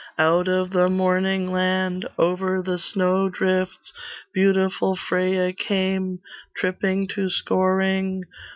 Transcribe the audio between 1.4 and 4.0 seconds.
land, Over the snowdrifts,